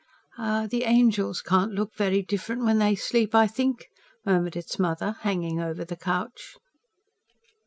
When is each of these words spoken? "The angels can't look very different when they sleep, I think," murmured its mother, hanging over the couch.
"The 0.39 0.81
angels 0.85 1.43
can't 1.43 1.73
look 1.75 1.93
very 1.95 2.23
different 2.23 2.63
when 2.63 2.79
they 2.79 2.95
sleep, 2.95 3.35
I 3.35 3.45
think," 3.45 3.85
murmured 4.25 4.55
its 4.55 4.79
mother, 4.79 5.17
hanging 5.21 5.61
over 5.61 5.85
the 5.85 5.95
couch. 5.95 6.55